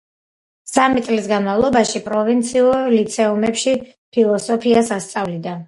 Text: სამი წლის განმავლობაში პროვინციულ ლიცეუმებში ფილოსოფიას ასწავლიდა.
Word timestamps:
სამი 0.69 1.03
წლის 1.09 1.27
განმავლობაში 1.31 2.01
პროვინციულ 2.07 2.75
ლიცეუმებში 2.95 3.77
ფილოსოფიას 3.95 4.95
ასწავლიდა. 5.01 5.59